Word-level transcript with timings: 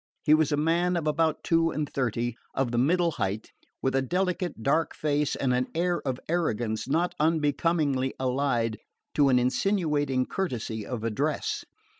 He 0.23 0.33
was 0.33 0.51
a 0.51 0.57
man 0.57 0.97
of 0.97 1.05
about 1.05 1.43
two 1.43 1.69
and 1.69 1.87
thirty, 1.87 2.35
of 2.55 2.71
the 2.71 2.79
middle 2.79 3.11
height, 3.11 3.51
with 3.83 3.93
a 3.95 4.01
delicate 4.01 4.63
dark 4.63 4.95
face 4.95 5.35
and 5.35 5.53
an 5.53 5.67
air 5.75 6.01
of 6.01 6.19
arrogance 6.27 6.87
not 6.87 7.13
unbecomingly 7.19 8.15
allied 8.19 8.79
to 9.13 9.29
an 9.29 9.37
insinuating 9.37 10.25
courtesy 10.25 10.87
of 10.87 11.03
address. 11.03 11.63